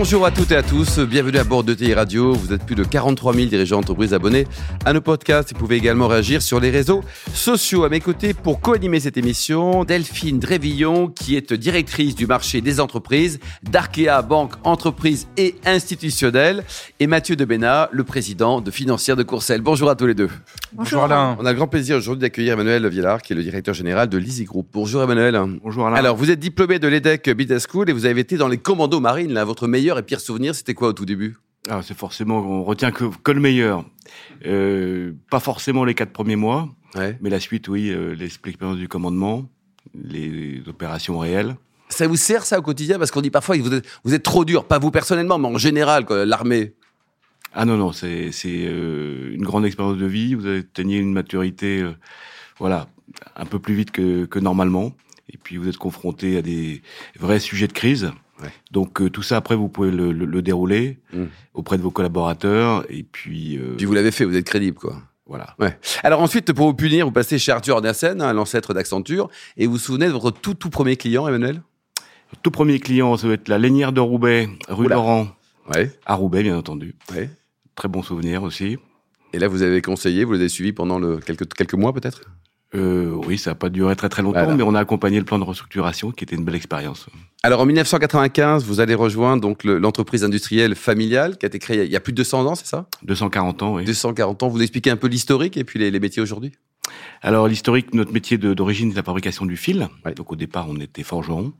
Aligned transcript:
Bonjour 0.00 0.24
à 0.24 0.30
toutes 0.30 0.50
et 0.52 0.56
à 0.56 0.62
tous, 0.62 0.98
bienvenue 0.98 1.36
à 1.36 1.44
bord 1.44 1.62
de 1.62 1.74
TI 1.74 1.92
Radio. 1.92 2.32
Vous 2.32 2.54
êtes 2.54 2.64
plus 2.64 2.74
de 2.74 2.84
43 2.84 3.34
000 3.34 3.48
dirigeants 3.48 3.80
d'entreprise 3.80 4.14
abonnés 4.14 4.46
à 4.86 4.94
nos 4.94 5.02
podcasts. 5.02 5.52
Vous 5.52 5.58
pouvez 5.58 5.76
également 5.76 6.08
réagir 6.08 6.40
sur 6.40 6.58
les 6.58 6.70
réseaux 6.70 7.02
sociaux. 7.34 7.84
À 7.84 7.90
mes 7.90 8.00
côtés, 8.00 8.32
pour 8.32 8.62
co-animer 8.62 9.00
cette 9.00 9.18
émission, 9.18 9.84
Delphine 9.84 10.38
Drévillon, 10.38 11.08
qui 11.08 11.36
est 11.36 11.52
directrice 11.52 12.14
du 12.14 12.26
marché 12.26 12.62
des 12.62 12.80
entreprises 12.80 13.40
d'Arkea 13.62 14.22
Banque 14.26 14.54
Entreprises 14.64 15.28
et 15.36 15.56
Institutionnelles, 15.66 16.64
et 16.98 17.06
Mathieu 17.06 17.36
Debena, 17.36 17.90
le 17.92 18.02
président 18.02 18.62
de 18.62 18.70
Financière 18.70 19.16
de 19.16 19.22
Courcelles. 19.22 19.60
Bonjour 19.60 19.90
à 19.90 19.96
tous 19.96 20.06
les 20.06 20.14
deux. 20.14 20.30
Bonjour, 20.72 21.02
Alain. 21.02 21.36
On 21.38 21.44
a 21.44 21.50
le 21.50 21.56
grand 21.56 21.68
plaisir 21.68 21.98
aujourd'hui 21.98 22.22
d'accueillir 22.22 22.54
Emmanuel 22.54 22.86
Villard, 22.88 23.20
qui 23.20 23.34
est 23.34 23.36
le 23.36 23.42
directeur 23.42 23.74
général 23.74 24.08
de 24.08 24.16
l'Easy 24.16 24.44
Group. 24.44 24.66
Bonjour 24.72 25.02
Emmanuel. 25.02 25.38
Bonjour 25.62 25.86
Alain. 25.86 25.96
Alors, 25.96 26.16
vous 26.16 26.30
êtes 26.30 26.38
diplômé 26.38 26.78
de 26.78 26.88
l'EDEC 26.88 27.28
Business 27.30 27.66
School 27.70 27.90
et 27.90 27.92
vous 27.92 28.06
avez 28.06 28.20
été 28.20 28.38
dans 28.38 28.48
les 28.48 28.56
commandos 28.56 29.00
marines. 29.00 29.34
Là, 29.34 29.44
votre 29.44 29.66
meilleur 29.66 29.89
et 29.98 30.02
pire 30.02 30.20
souvenir, 30.20 30.54
c'était 30.54 30.74
quoi 30.74 30.88
au 30.88 30.92
tout 30.92 31.06
début? 31.06 31.36
Ah, 31.68 31.80
C'est 31.82 31.96
forcément, 31.96 32.38
on 32.38 32.64
retient 32.64 32.90
que, 32.90 33.04
que 33.22 33.32
le 33.32 33.40
meilleur. 33.40 33.84
Euh, 34.46 35.12
pas 35.30 35.40
forcément 35.40 35.84
les 35.84 35.94
quatre 35.94 36.12
premiers 36.12 36.36
mois, 36.36 36.68
ouais. 36.94 37.18
mais 37.20 37.30
la 37.30 37.40
suite, 37.40 37.68
oui, 37.68 37.90
euh, 37.90 38.14
l'expérience 38.14 38.78
du 38.78 38.88
commandement, 38.88 39.48
les 39.94 40.62
opérations 40.66 41.18
réelles. 41.18 41.56
Ça 41.88 42.06
vous 42.06 42.16
sert 42.16 42.44
ça 42.44 42.58
au 42.58 42.62
quotidien? 42.62 42.98
Parce 42.98 43.10
qu'on 43.10 43.20
dit 43.20 43.30
parfois 43.30 43.56
que 43.58 43.62
vous 43.62 43.74
êtes, 43.74 43.86
vous 44.04 44.14
êtes 44.14 44.22
trop 44.22 44.44
dur, 44.44 44.64
pas 44.64 44.78
vous 44.78 44.90
personnellement, 44.90 45.38
mais 45.38 45.48
en 45.48 45.58
général, 45.58 46.06
l'armée. 46.08 46.74
Ah 47.52 47.64
non, 47.64 47.76
non, 47.76 47.92
c'est 47.92 48.30
euh, 48.46 49.34
une 49.34 49.42
grande 49.42 49.66
expérience 49.66 49.98
de 49.98 50.06
vie. 50.06 50.34
Vous 50.34 50.46
atteignez 50.46 50.98
une 50.98 51.12
maturité, 51.12 51.80
euh, 51.80 51.92
voilà, 52.58 52.86
un 53.34 53.44
peu 53.44 53.58
plus 53.58 53.74
vite 53.74 53.90
que, 53.90 54.24
que 54.24 54.38
normalement. 54.38 54.92
Et 55.32 55.36
puis 55.36 55.56
vous 55.56 55.68
êtes 55.68 55.76
confronté 55.76 56.36
à 56.36 56.42
des 56.42 56.82
vrais 57.18 57.40
sujets 57.40 57.66
de 57.66 57.72
crise. 57.72 58.12
Ouais. 58.42 58.48
Donc 58.70 59.00
euh, 59.02 59.10
tout 59.10 59.22
ça 59.22 59.36
après 59.36 59.56
vous 59.56 59.68
pouvez 59.68 59.90
le, 59.90 60.12
le, 60.12 60.24
le 60.24 60.42
dérouler 60.42 60.98
Mm. 61.12 61.24
auprès 61.54 61.76
de 61.76 61.82
vos 61.82 61.90
collaborateurs 61.90 62.84
et 62.88 63.02
puis, 63.02 63.58
euh, 63.58 63.74
Puis 63.76 63.86
vous 63.86 63.92
l'avez 63.94 64.10
fait, 64.12 64.24
vous 64.24 64.36
êtes 64.36 64.46
crédible, 64.46 64.78
quoi. 64.78 65.02
voilà. 65.26 65.54
Ouais. 65.58 65.76
Alors 66.02 66.20
ensuite, 66.22 66.52
pour 66.52 66.66
vous 66.68 66.74
punir, 66.74 67.04
vous 67.06 67.12
passez 67.12 67.38
chez 67.38 67.52
Arthur 67.52 67.76
Andersen, 67.76 68.20
hein, 68.22 68.32
l'ancêtre 68.32 68.72
d'Accenture, 68.74 69.28
et 69.56 69.66
vous 69.66 69.72
vous 69.72 69.78
souvenez 69.78 70.06
de 70.06 70.12
votre 70.12 70.40
tout 70.40 70.54
tout 70.54 70.70
premier 70.70 70.96
client, 70.96 71.26
Emmanuel? 71.28 71.62
Tout 72.42 72.50
premier 72.52 72.78
client, 72.78 73.16
ça 73.16 73.26
va 73.26 73.34
être 73.34 73.48
la 73.48 73.58
Lénière 73.58 73.92
de 73.92 74.00
Roubaix, 74.00 74.48
rue 74.68 74.86
Oula. 74.86 74.94
Laurent, 74.96 75.28
Ouais. 75.74 75.90
à 76.06 76.14
Roubaix 76.14 76.42
bien 76.42 76.56
entendu. 76.56 76.94
ouais. 77.14 77.28
Très 77.74 77.88
bon 77.88 78.02
souvenir 78.02 78.42
aussi. 78.42 78.78
Et 79.32 79.38
là, 79.38 79.48
vous 79.48 79.62
avez 79.62 79.80
conseillé, 79.82 80.24
vous 80.24 80.32
les 80.34 80.40
avez 80.40 80.48
suivis 80.48 80.72
pendant 80.72 80.98
le, 80.98 81.18
quelques, 81.18 81.52
quelques 81.54 81.74
mois 81.74 81.92
peut-être? 81.92 82.22
Euh, 82.74 83.12
oui, 83.26 83.36
ça 83.36 83.50
n'a 83.50 83.54
pas 83.56 83.68
duré 83.68 83.96
très 83.96 84.08
très 84.08 84.22
longtemps, 84.22 84.38
Voilà. 84.44 84.56
mais 84.56 84.62
on 84.62 84.74
a 84.76 84.80
accompagné 84.80 85.18
le 85.18 85.24
plan 85.24 85.38
de 85.40 85.44
restructuration 85.44 86.12
qui 86.12 86.22
était 86.24 86.36
une 86.36 86.44
belle 86.44 86.54
expérience. 86.54 87.06
Alors 87.42 87.60
en 87.60 87.66
1995, 87.66 88.64
vous 88.64 88.78
allez 88.80 88.94
rejoindre 88.94 89.42
donc 89.42 89.64
le- 89.64 89.78
l'entreprise 89.78 90.22
industrielle 90.24 90.74
familiale 90.76 91.36
qui 91.36 91.46
a 91.46 91.48
été 91.48 91.58
créée 91.58 91.84
il 91.84 91.90
y 91.90 91.96
a 91.96 92.00
plus 92.00 92.12
de 92.12 92.18
200 92.18 92.46
ans, 92.46 92.54
c'est 92.54 92.66
ça? 92.66 92.86
240 93.02 93.62
ans, 93.64 93.74
oui. 93.74 93.84
240 93.84 94.42
ans. 94.44 94.48
Vous 94.48 94.62
expliquez 94.62 94.90
un 94.90 94.96
peu 94.96 95.08
l'historique 95.08 95.56
et 95.56 95.64
puis 95.64 95.78
les, 95.80 95.90
les 95.90 96.00
métiers 96.00 96.22
aujourd'hui? 96.22 96.52
Alors 97.22 97.46
l'historique, 97.48 97.92
notre 97.94 98.12
métier 98.12 98.38
d'origine, 98.38 98.90
c'est 98.90 98.96
la 98.96 99.02
fabrication 99.02 99.46
du 99.46 99.56
fil. 99.56 99.88
Ouais. 100.04 100.14
Donc 100.14 100.32
au 100.32 100.36
départ, 100.36 100.66
on 100.68 100.76
était 100.76 101.02
forgeron. 101.02 101.52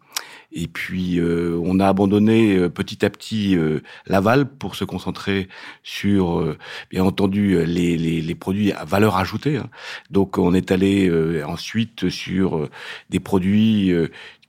Et 0.53 0.67
puis 0.67 1.19
euh, 1.21 1.61
on 1.63 1.79
a 1.79 1.87
abandonné 1.87 2.57
euh, 2.57 2.69
petit 2.69 3.05
à 3.05 3.11
petit 3.11 3.57
euh, 3.57 3.81
l'aval 4.07 4.47
pour 4.47 4.75
se 4.75 4.85
concentrer 4.85 5.49
sur, 5.83 6.41
euh, 6.41 6.59
bien 6.91 7.05
entendu, 7.05 7.55
euh, 7.55 7.65
les, 7.65 7.97
les, 7.97 8.21
les 8.21 8.35
produits 8.35 8.73
à 8.73 8.85
valeur 8.85 9.17
ajoutée. 9.17 9.57
hein. 9.57 9.69
Donc 10.11 10.39
on 10.39 10.53
est 10.55 10.72
allé 10.72 11.09
euh, 11.09 11.44
ensuite 11.47 12.09
sur 12.09 12.69
des 13.11 13.21
produits 13.21 13.93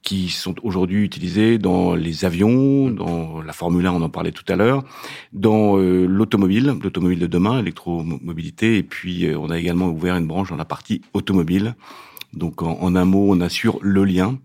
qui 0.01 0.29
sont 0.29 0.55
aujourd'hui 0.63 1.03
utilisés 1.03 1.57
dans 1.57 1.93
les 1.95 2.25
avions, 2.25 2.89
dans 2.89 3.41
la 3.41 3.53
Formule 3.53 3.85
1, 3.85 3.93
on 3.93 4.01
en 4.01 4.09
parlait 4.09 4.31
tout 4.31 4.45
à 4.51 4.55
l'heure, 4.55 4.83
dans 5.33 5.77
euh, 5.77 6.05
l'automobile, 6.05 6.73
l'automobile 6.81 7.19
de 7.19 7.27
demain, 7.27 7.59
électromobilité, 7.59 8.77
et 8.77 8.83
puis 8.83 9.27
euh, 9.27 9.37
on 9.37 9.49
a 9.49 9.59
également 9.59 9.87
ouvert 9.89 10.15
une 10.15 10.27
branche 10.27 10.49
dans 10.49 10.55
la 10.55 10.65
partie 10.65 11.01
automobile. 11.13 11.75
Donc 12.33 12.61
en, 12.61 12.79
en 12.81 12.95
un 12.95 13.05
mot, 13.05 13.27
on 13.29 13.41
assure 13.41 13.77
le 13.81 14.03
lien, 14.05 14.39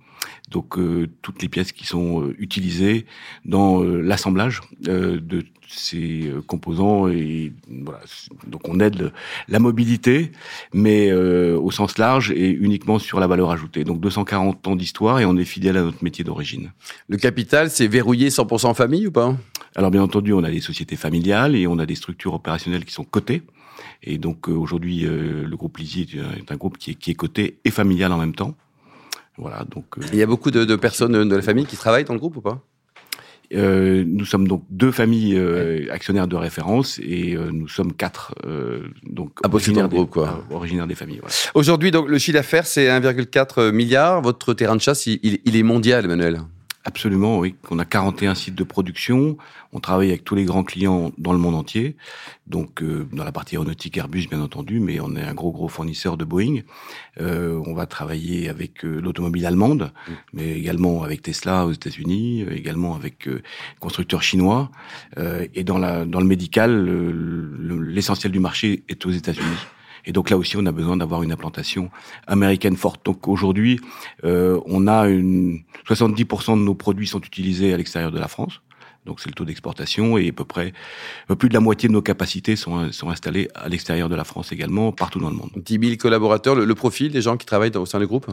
donc 0.48 0.78
euh, 0.78 1.08
toutes 1.22 1.42
les 1.42 1.48
pièces 1.48 1.72
qui 1.72 1.86
sont 1.86 2.22
euh, 2.22 2.34
utilisées 2.38 3.06
dans 3.44 3.82
euh, 3.82 4.00
l'assemblage 4.00 4.60
euh, 4.88 5.18
de 5.20 5.44
ces 5.68 6.30
composants 6.46 7.08
et 7.08 7.52
voilà. 7.82 7.98
Donc 8.46 8.68
on 8.68 8.78
aide 8.78 9.12
la 9.48 9.58
mobilité, 9.58 10.30
mais 10.72 11.10
euh, 11.10 11.58
au 11.58 11.72
sens 11.72 11.98
large 11.98 12.30
et 12.30 12.50
uniquement 12.50 13.00
sur 13.00 13.18
la 13.18 13.26
valeur 13.26 13.50
ajoutée. 13.50 13.82
Donc 13.82 14.00
240 14.00 14.66
ans 14.68 14.76
d'histoire 14.76 15.18
et 15.18 15.24
on 15.24 15.36
est 15.36 15.44
fidèle 15.44 15.76
à 15.76 15.82
notre 15.82 16.04
métier 16.04 16.22
d'origine. 16.24 16.70
Le 17.08 17.16
capital, 17.16 17.68
c'est 17.68 17.88
verrouillé 17.88 18.28
100% 18.28 18.66
en 18.66 18.74
famille 18.74 19.08
ou 19.08 19.10
pas? 19.10 19.36
Alors 19.74 19.90
bien 19.90 20.02
entendu, 20.02 20.32
on 20.32 20.44
a 20.44 20.50
des 20.50 20.60
sociétés 20.60 20.96
familiales 20.96 21.56
et 21.56 21.66
on 21.66 21.78
a 21.80 21.86
des 21.86 21.96
structures 21.96 22.34
opérationnelles 22.34 22.84
qui 22.84 22.94
sont 22.94 23.04
cotées. 23.04 23.42
Et 24.04 24.18
donc 24.18 24.46
aujourd'hui, 24.48 25.04
euh, 25.04 25.44
le 25.46 25.56
groupe 25.56 25.78
Lisier 25.78 26.06
est 26.14 26.20
un- 26.20 26.32
est 26.38 26.52
un 26.52 26.56
groupe 26.56 26.78
qui 26.78 26.92
est, 26.92 26.94
qui 26.94 27.10
est 27.10 27.14
coté 27.14 27.58
et 27.64 27.70
familial 27.72 28.12
en 28.12 28.18
même 28.18 28.34
temps. 28.36 28.54
Voilà, 29.38 29.64
donc 29.70 29.84
euh, 29.98 30.02
Il 30.12 30.18
y 30.18 30.22
a 30.22 30.26
beaucoup 30.26 30.50
de, 30.50 30.64
de 30.64 30.76
personnes 30.76 31.28
de 31.28 31.36
la 31.36 31.42
famille 31.42 31.66
qui 31.66 31.76
travaillent 31.76 32.04
dans 32.04 32.14
le 32.14 32.20
groupe 32.20 32.36
ou 32.36 32.40
pas? 32.40 32.62
Euh, 33.54 34.02
nous 34.04 34.24
sommes 34.24 34.48
donc 34.48 34.64
deux 34.70 34.90
familles 34.90 35.36
euh, 35.38 35.86
actionnaires 35.92 36.26
de 36.26 36.34
référence 36.34 36.98
et 37.00 37.34
euh, 37.36 37.50
nous 37.52 37.68
sommes 37.68 37.92
quatre 37.92 38.34
donc 39.04 39.38
Ah, 39.44 39.48
le 39.86 39.88
des, 39.88 39.96
groupe, 39.96 40.10
quoi. 40.10 40.44
euh, 40.50 40.54
originaires 40.54 40.88
des 40.88 40.96
familles. 40.96 41.18
Voilà. 41.20 41.32
Aujourd'hui, 41.54 41.92
donc 41.92 42.08
le 42.08 42.18
chiffre 42.18 42.36
d'affaires, 42.38 42.66
c'est 42.66 42.88
1,4 42.88 43.70
milliard. 43.70 44.20
Votre 44.20 44.52
terrain 44.52 44.74
de 44.74 44.80
chasse, 44.80 45.06
il, 45.06 45.20
il- 45.22 45.38
il 45.44 45.54
est 45.56 45.62
mondial, 45.62 46.04
Emmanuel? 46.06 46.40
Absolument, 46.88 47.40
oui. 47.40 47.56
On 47.72 47.80
a 47.80 47.84
41 47.84 48.36
sites 48.36 48.54
de 48.54 48.62
production. 48.62 49.36
On 49.72 49.80
travaille 49.80 50.10
avec 50.10 50.22
tous 50.22 50.36
les 50.36 50.44
grands 50.44 50.62
clients 50.62 51.10
dans 51.18 51.32
le 51.32 51.38
monde 51.38 51.56
entier. 51.56 51.96
Donc, 52.46 52.80
euh, 52.80 53.08
dans 53.12 53.24
la 53.24 53.32
partie 53.32 53.56
aéronautique 53.56 53.96
Airbus, 53.98 54.28
bien 54.28 54.40
entendu, 54.40 54.78
mais 54.78 55.00
on 55.00 55.16
est 55.16 55.22
un 55.22 55.34
gros, 55.34 55.50
gros 55.50 55.66
fournisseur 55.66 56.16
de 56.16 56.24
Boeing. 56.24 56.60
Euh, 57.20 57.60
on 57.66 57.74
va 57.74 57.86
travailler 57.86 58.48
avec 58.48 58.84
euh, 58.84 59.00
l'automobile 59.00 59.46
allemande, 59.46 59.92
mais 60.32 60.52
également 60.56 61.02
avec 61.02 61.22
Tesla 61.22 61.66
aux 61.66 61.72
États-Unis, 61.72 62.44
euh, 62.44 62.54
également 62.56 62.94
avec 62.94 63.26
euh, 63.26 63.42
constructeurs 63.80 64.22
chinois. 64.22 64.70
Euh, 65.18 65.44
et 65.54 65.64
dans, 65.64 65.78
la, 65.78 66.04
dans 66.04 66.20
le 66.20 66.26
médical, 66.26 66.70
le- 66.84 67.10
le- 67.10 67.82
l'essentiel 67.82 68.30
du 68.30 68.38
marché 68.38 68.84
est 68.88 69.04
aux 69.04 69.10
États-Unis. 69.10 69.56
Et 70.06 70.12
donc 70.12 70.30
là 70.30 70.38
aussi, 70.38 70.56
on 70.56 70.64
a 70.66 70.72
besoin 70.72 70.96
d'avoir 70.96 71.22
une 71.22 71.32
implantation 71.32 71.90
américaine 72.26 72.76
forte. 72.76 73.04
Donc 73.04 73.28
aujourd'hui, 73.28 73.80
euh, 74.24 74.60
on 74.66 74.86
a 74.86 75.08
une 75.08 75.62
70% 75.88 76.58
de 76.58 76.62
nos 76.62 76.74
produits 76.74 77.06
sont 77.06 77.20
utilisés 77.20 77.72
à 77.72 77.76
l'extérieur 77.76 78.12
de 78.12 78.18
la 78.18 78.28
France. 78.28 78.60
Donc 79.04 79.20
c'est 79.20 79.28
le 79.28 79.34
taux 79.34 79.44
d'exportation 79.44 80.18
et 80.18 80.28
à 80.28 80.32
peu 80.32 80.44
près 80.44 80.72
plus 81.38 81.48
de 81.48 81.54
la 81.54 81.60
moitié 81.60 81.88
de 81.88 81.92
nos 81.92 82.02
capacités 82.02 82.56
sont, 82.56 82.90
sont 82.90 83.08
installées 83.08 83.48
à 83.54 83.68
l'extérieur 83.68 84.08
de 84.08 84.16
la 84.16 84.24
France 84.24 84.52
également, 84.52 84.90
partout 84.92 85.20
dans 85.20 85.30
le 85.30 85.36
monde. 85.36 85.50
10 85.56 85.78
000 85.80 85.96
collaborateurs, 85.96 86.56
le, 86.56 86.74
profil 86.74 87.12
des 87.12 87.22
gens 87.22 87.36
qui 87.36 87.46
travaillent 87.46 87.76
au 87.76 87.86
sein 87.86 88.00
du 88.00 88.06
groupe? 88.06 88.26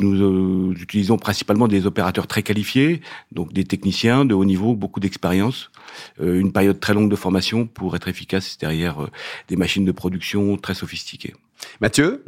Nous, 0.00 0.14
euh, 0.22 0.74
utilisons 0.80 1.18
principalement 1.18 1.68
des 1.68 1.86
opérateurs 1.86 2.26
très 2.26 2.42
qualifiés, 2.42 3.00
donc 3.32 3.52
des 3.52 3.64
techniciens 3.64 4.24
de 4.24 4.34
haut 4.34 4.44
niveau, 4.44 4.74
beaucoup 4.74 5.00
d'expérience, 5.00 5.70
euh, 6.20 6.40
une 6.40 6.52
période 6.52 6.80
très 6.80 6.94
longue 6.94 7.10
de 7.10 7.16
formation 7.16 7.66
pour 7.66 7.94
être 7.96 8.08
efficace 8.08 8.58
derrière 8.58 9.02
euh, 9.02 9.08
des 9.48 9.56
machines 9.56 9.84
de 9.84 9.92
production 9.92 10.56
très 10.56 10.74
sophistiquées. 10.74 11.34
Mathieu? 11.80 12.24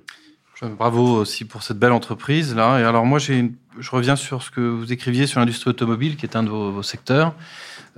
Bravo 0.79 1.15
aussi 1.17 1.47
pour 1.47 1.63
cette 1.63 1.79
belle 1.79 1.93
entreprise 1.93 2.55
là. 2.55 2.79
Et 2.81 2.85
alors 2.85 3.07
moi, 3.07 3.19
j'ai 3.19 3.39
une- 3.39 3.55
je 3.79 3.91
reviens 3.91 4.17
sur 4.17 4.43
ce 4.43 4.51
que 4.51 4.61
vous 4.61 4.93
écriviez 4.93 5.27
sur 5.27 5.41
l'industrie 5.41 5.71
automobile, 5.71 6.17
qui 6.17 6.27
est 6.27 6.37
un 6.37 6.43
de 6.43 6.49
vos, 6.49 6.83
secteurs. 6.83 7.35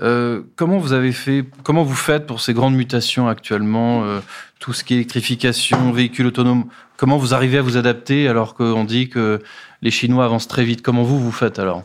Euh, 0.00 0.42
comment 0.56 0.78
vous 0.78 0.92
avez 0.92 1.12
fait, 1.12 1.44
comment 1.62 1.84
vous 1.84 1.94
faites 1.94 2.26
pour 2.26 2.40
ces 2.40 2.54
grandes 2.54 2.74
mutations 2.74 3.28
actuellement, 3.28 4.04
euh, 4.04 4.20
tout 4.58 4.72
ce 4.72 4.84
qui 4.84 4.94
est 4.94 4.96
électrification, 4.96 5.92
véhicules 5.92 6.26
autonomes? 6.26 6.66
Comment 6.96 7.18
vous 7.18 7.34
arrivez 7.34 7.58
à 7.58 7.62
vous 7.62 7.76
adapter 7.76 8.28
alors 8.28 8.54
qu'on 8.54 8.84
dit 8.84 9.08
que 9.08 9.40
les 9.80 9.90
Chinois 9.90 10.24
avancent 10.24 10.48
très 10.48 10.64
vite? 10.64 10.82
Comment 10.82 11.02
vous 11.02 11.18
vous 11.18 11.32
faites 11.32 11.58
alors? 11.58 11.84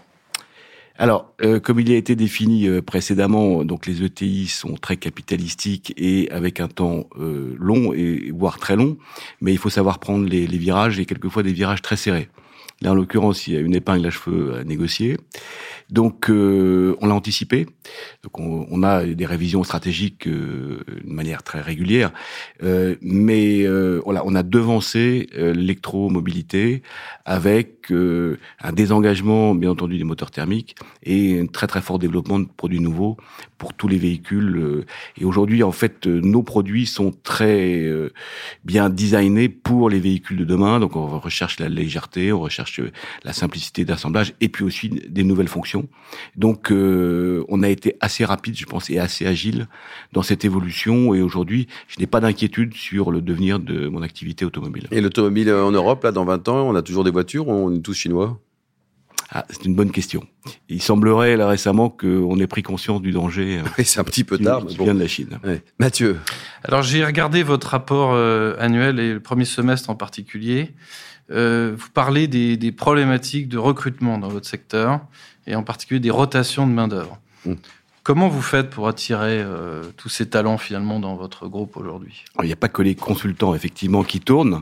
Alors, 0.99 1.31
euh, 1.43 1.59
comme 1.59 1.79
il 1.79 1.91
a 1.91 1.95
été 1.95 2.15
défini 2.15 2.81
précédemment, 2.81 3.63
donc 3.63 3.85
les 3.85 4.03
ETI 4.03 4.47
sont 4.47 4.73
très 4.73 4.97
capitalistiques 4.97 5.93
et 5.95 6.29
avec 6.31 6.59
un 6.59 6.67
temps 6.67 7.07
long 7.15 7.93
et 7.93 8.31
voire 8.33 8.57
très 8.57 8.75
long, 8.75 8.97
mais 9.39 9.53
il 9.53 9.59
faut 9.59 9.69
savoir 9.69 9.99
prendre 9.99 10.27
les 10.27 10.45
virages 10.47 10.99
et 10.99 11.05
quelquefois 11.05 11.43
des 11.43 11.53
virages 11.53 11.81
très 11.81 11.97
serrés. 11.97 12.29
Là, 12.81 12.91
en 12.91 12.95
l'occurrence, 12.95 13.47
il 13.47 13.53
y 13.53 13.57
a 13.57 13.59
une 13.59 13.75
épingle 13.75 14.05
à 14.05 14.09
cheveux 14.09 14.55
à 14.55 14.63
négocier. 14.63 15.17
Donc, 15.89 16.29
euh, 16.29 16.97
on 17.01 17.07
l'a 17.07 17.15
anticipé. 17.15 17.65
Donc, 18.23 18.39
on, 18.39 18.67
on, 18.69 18.83
a 18.83 19.05
des 19.05 19.25
révisions 19.25 19.63
stratégiques 19.63 20.27
euh, 20.27 20.83
de 21.03 21.09
manière 21.09 21.43
très 21.43 21.61
régulière, 21.61 22.11
euh, 22.63 22.95
mais 23.01 23.63
euh, 23.63 24.01
voilà, 24.03 24.23
on 24.25 24.35
a 24.35 24.43
devancé 24.43 25.27
euh, 25.37 25.53
l'électromobilité 25.53 26.81
avec 27.23 27.91
euh, 27.91 28.37
un 28.61 28.73
désengagement, 28.73 29.55
bien 29.55 29.71
entendu, 29.71 29.97
des 29.97 30.03
moteurs 30.03 30.31
thermiques 30.31 30.75
et 31.03 31.39
un 31.39 31.45
très 31.45 31.67
très 31.67 31.81
fort 31.81 31.99
développement 31.99 32.39
de 32.39 32.47
produits 32.57 32.81
nouveaux 32.81 33.15
pour 33.57 33.73
tous 33.73 33.87
les 33.87 33.97
véhicules. 33.97 34.85
Et 35.17 35.25
aujourd'hui, 35.25 35.63
en 35.63 35.71
fait, 35.71 36.05
nos 36.05 36.43
produits 36.43 36.85
sont 36.85 37.13
très 37.23 37.89
bien 38.63 38.89
designés 38.89 39.49
pour 39.49 39.89
les 39.89 39.99
véhicules 39.99 40.37
de 40.37 40.45
demain. 40.45 40.79
Donc, 40.79 40.95
on 40.95 41.19
recherche 41.19 41.59
la 41.59 41.69
légèreté, 41.69 42.31
on 42.31 42.39
recherche 42.39 42.81
la 43.23 43.33
simplicité 43.33 43.85
d'assemblage 43.85 44.33
et 44.41 44.49
puis 44.49 44.63
aussi 44.63 44.89
des 44.89 45.23
nouvelles 45.23 45.47
fonctions. 45.47 45.76
Donc, 46.35 46.71
euh, 46.71 47.43
on 47.49 47.63
a 47.63 47.69
été 47.69 47.95
assez 47.99 48.25
rapide, 48.25 48.57
je 48.57 48.65
pense, 48.65 48.89
et 48.89 48.99
assez 48.99 49.25
agile 49.25 49.67
dans 50.13 50.21
cette 50.21 50.45
évolution. 50.45 51.13
Et 51.13 51.21
aujourd'hui, 51.21 51.67
je 51.87 51.99
n'ai 51.99 52.07
pas 52.07 52.19
d'inquiétude 52.19 52.73
sur 52.73 53.11
le 53.11 53.21
devenir 53.21 53.59
de 53.59 53.87
mon 53.87 54.01
activité 54.01 54.45
automobile. 54.45 54.87
Et 54.91 55.01
l'automobile 55.01 55.51
en 55.51 55.71
Europe, 55.71 56.03
là, 56.03 56.11
dans 56.11 56.25
20 56.25 56.47
ans, 56.49 56.69
on 56.69 56.75
a 56.75 56.81
toujours 56.81 57.03
des 57.03 57.11
voitures 57.11 57.47
ou 57.47 57.51
on 57.51 57.73
est 57.73 57.81
tous 57.81 57.93
chinois? 57.93 58.39
Ah, 59.29 59.45
c'est 59.49 59.65
une 59.65 59.75
bonne 59.75 59.91
question. 59.91 60.23
Il 60.69 60.81
semblerait 60.81 61.35
là 61.35 61.47
récemment 61.49 61.89
qu'on 61.89 62.39
ait 62.39 62.47
pris 62.47 62.63
conscience 62.63 63.01
du 63.01 63.11
danger. 63.11 63.61
Oui, 63.77 63.83
c'est 63.83 63.99
un 63.99 64.05
petit 64.05 64.23
peu 64.23 64.37
tard. 64.37 64.65
Qui, 64.65 64.77
qui 64.77 64.83
vient 64.83 64.95
de 64.95 64.99
la 64.99 65.07
Chine. 65.07 65.39
Ouais. 65.43 65.61
Mathieu. 65.79 66.17
Alors 66.63 66.81
j'ai 66.81 67.03
regardé 67.03 67.43
votre 67.43 67.67
rapport 67.67 68.13
euh, 68.13 68.55
annuel 68.57 68.99
et 68.99 69.13
le 69.13 69.19
premier 69.19 69.45
semestre 69.45 69.89
en 69.89 69.95
particulier. 69.95 70.71
Euh, 71.29 71.75
vous 71.77 71.89
parlez 71.93 72.27
des, 72.27 72.57
des, 72.57 72.71
problématiques 72.71 73.49
de 73.49 73.57
recrutement 73.57 74.17
dans 74.17 74.29
votre 74.29 74.47
secteur 74.47 75.01
et 75.45 75.55
en 75.55 75.63
particulier 75.63 75.99
des 75.99 76.09
rotations 76.09 76.65
de 76.65 76.71
main 76.71 76.87
d'œuvre. 76.87 77.19
Mmh. 77.45 77.53
Comment 78.07 78.29
vous 78.29 78.41
faites 78.41 78.69
pour 78.69 78.87
attirer 78.87 79.41
euh, 79.41 79.83
tous 79.97 80.07
ces 80.07 80.29
talents 80.29 80.57
finalement 80.57 81.01
dans 81.01 81.17
votre 81.17 81.49
groupe 81.49 81.75
aujourd'hui? 81.75 82.23
Il 82.41 82.45
n'y 82.45 82.53
a 82.53 82.55
pas 82.55 82.69
que 82.69 82.81
les 82.81 82.95
consultants 82.95 83.53
effectivement 83.53 84.05
qui 84.05 84.21
tournent. 84.21 84.61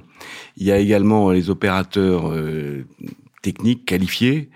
Il 0.58 0.66
y 0.66 0.72
a 0.72 0.80
également 0.80 1.30
les 1.30 1.52
opérateurs 1.52 2.32
euh, 2.32 2.88
techniques 3.46 3.86
qualifiés. 3.86 4.50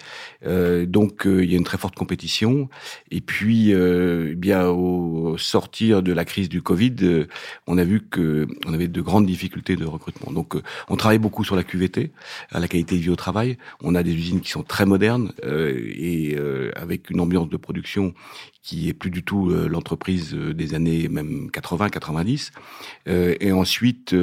Euh, 0.45 0.87
donc 0.87 1.27
euh, 1.27 1.43
il 1.43 1.51
y 1.51 1.53
a 1.53 1.57
une 1.57 1.63
très 1.63 1.77
forte 1.77 1.95
compétition. 1.95 2.69
Et 3.11 3.21
puis, 3.21 3.71
euh, 3.71 4.33
bien 4.35 4.67
au 4.67 5.37
sortir 5.37 6.01
de 6.01 6.11
la 6.11 6.25
crise 6.25 6.49
du 6.49 6.63
Covid, 6.63 6.95
euh, 7.03 7.27
on 7.67 7.77
a 7.77 7.83
vu 7.83 8.01
que 8.01 8.47
on 8.65 8.73
avait 8.73 8.87
de 8.87 9.01
grandes 9.01 9.27
difficultés 9.27 9.75
de 9.75 9.85
recrutement. 9.85 10.31
Donc 10.33 10.55
euh, 10.55 10.63
on 10.87 10.95
travaille 10.95 11.19
beaucoup 11.19 11.43
sur 11.43 11.55
la 11.55 11.63
QVT, 11.63 12.11
la 12.51 12.67
qualité 12.67 12.95
de 12.95 13.01
vie 13.01 13.11
au 13.11 13.15
travail. 13.15 13.57
On 13.83 13.93
a 13.93 14.01
des 14.01 14.13
usines 14.13 14.41
qui 14.41 14.49
sont 14.49 14.63
très 14.63 14.87
modernes 14.87 15.33
et 15.43 16.35
avec 16.75 17.09
une 17.09 17.19
ambiance 17.19 17.49
de 17.49 17.57
production 17.57 18.13
qui 18.63 18.89
est 18.89 18.93
plus 18.93 19.11
du 19.11 19.23
tout 19.23 19.49
l'entreprise 19.49 20.33
des 20.33 20.73
années 20.73 21.07
même 21.09 21.49
80-90. 21.53 22.51
et 23.07 23.51
ensuite 23.51 24.15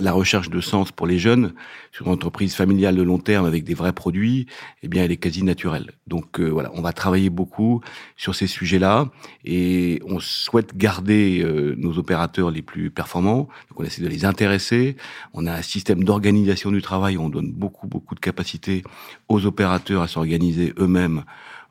la 0.00 0.12
recherche 0.12 0.50
de 0.50 0.60
sens 0.60 0.90
pour 0.90 1.06
les 1.06 1.18
jeunes 1.18 1.52
sur 1.92 2.06
une 2.06 2.12
entreprise 2.12 2.54
familiale 2.54 2.96
de 2.96 3.02
long 3.02 3.18
terme 3.18 3.46
avec 3.46 3.64
des 3.64 3.74
vrais 3.74 3.92
produits, 3.92 4.46
eh 4.82 4.88
bien, 4.88 5.04
elle 5.04 5.12
est 5.12 5.16
quasi 5.16 5.42
naturelle. 5.42 5.92
Donc 6.06 6.40
euh, 6.40 6.48
voilà, 6.48 6.70
on 6.74 6.82
va 6.82 6.92
travailler 6.92 7.30
beaucoup 7.30 7.80
sur 8.16 8.34
ces 8.34 8.46
sujets-là 8.46 9.10
et 9.44 10.00
on 10.06 10.18
souhaite 10.18 10.76
garder 10.76 11.42
euh, 11.44 11.74
nos 11.78 11.98
opérateurs 11.98 12.50
les 12.50 12.62
plus 12.62 12.90
performants. 12.90 13.48
Donc 13.70 13.80
on 13.80 13.84
essaie 13.84 14.02
de 14.02 14.08
les 14.08 14.24
intéresser. 14.24 14.96
On 15.32 15.46
a 15.46 15.52
un 15.52 15.62
système 15.62 16.02
d'organisation 16.02 16.70
du 16.70 16.82
travail 16.82 17.16
où 17.16 17.22
on 17.22 17.28
donne 17.28 17.52
beaucoup 17.52 17.86
beaucoup 17.86 18.14
de 18.14 18.20
capacité 18.20 18.82
aux 19.28 19.46
opérateurs 19.46 20.02
à 20.02 20.08
s'organiser 20.08 20.72
eux-mêmes 20.78 21.24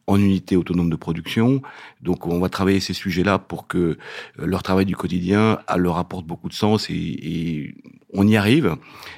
en 0.08 0.20
unité 0.20 0.56
autonome 0.58 0.90
de 0.90 0.96
production. 0.96 1.62
Donc 2.02 2.28
on 2.28 2.40
va 2.40 2.50
travailler 2.50 2.80
ces 2.80 2.94
sujets-là 2.94 3.40
pour 3.40 3.68
que 3.68 3.78
euh, 3.78 3.98
leur 4.38 4.64
travail 4.64 4.86
du 4.86 4.96
quotidien 4.96 5.60
leur 5.78 5.98
apporte 5.98 6.26
beaucoup 6.26 6.50
de 6.50 6.54
sens 6.54 6.90
et, 6.90 6.94
et 6.94 7.76
on 8.14 8.28
y 8.28 8.36
arrive. 8.36 8.76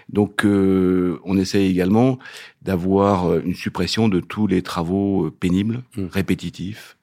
Donc 0.10 0.46
euh, 0.46 1.20
on 1.24 1.38
essaye 1.38 1.70
également 1.70 2.20
d'avoir 2.62 3.32
euh, 3.32 3.42
une 3.44 3.56
suppression 3.56 4.10
de 4.10 4.20
tous 4.20 4.48
les 4.48 4.62
travaux 4.62 5.32
pénibles, 5.32 5.84
mmh. 5.98 6.06
répétitifs, 6.12 6.95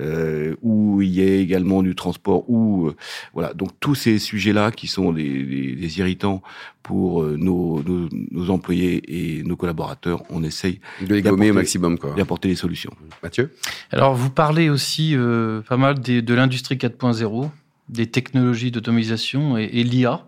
euh, 0.00 0.56
où 0.62 1.02
il 1.02 1.10
y 1.10 1.20
a 1.20 1.36
également 1.36 1.82
du 1.82 1.94
transport, 1.94 2.48
ou 2.48 2.88
euh, 2.88 2.96
voilà. 3.34 3.52
Donc 3.54 3.70
tous 3.80 3.94
ces 3.94 4.18
sujets-là 4.18 4.70
qui 4.70 4.86
sont 4.86 5.12
des, 5.12 5.44
des, 5.44 5.74
des 5.76 5.98
irritants 5.98 6.42
pour 6.82 7.22
euh, 7.22 7.36
nos, 7.38 7.82
nos, 7.82 8.08
nos, 8.30 8.50
employés 8.50 9.02
et 9.06 9.42
nos 9.42 9.56
collaborateurs, 9.56 10.22
on 10.30 10.42
essaye 10.42 10.80
de 11.00 11.14
les 11.14 11.22
gommer 11.22 11.50
au 11.50 11.54
maximum, 11.54 11.98
quoi. 11.98 12.14
D'apporter 12.14 12.48
des 12.48 12.54
solutions. 12.54 12.92
Mathieu? 13.22 13.52
Alors 13.90 14.14
vous 14.14 14.30
parlez 14.30 14.70
aussi 14.70 15.14
euh, 15.14 15.60
pas 15.62 15.76
mal 15.76 16.00
des, 16.00 16.22
de 16.22 16.34
l'industrie 16.34 16.76
4.0, 16.76 17.50
des 17.88 18.06
technologies 18.06 18.70
d'automatisation 18.70 19.58
et, 19.58 19.64
et 19.64 19.84
l'IA. 19.84 20.24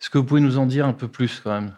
Est-ce 0.00 0.10
que 0.10 0.18
vous 0.18 0.24
pouvez 0.24 0.40
nous 0.40 0.58
en 0.58 0.66
dire 0.66 0.86
un 0.86 0.92
peu 0.92 1.08
plus 1.08 1.40
quand 1.42 1.52
même? 1.52 1.72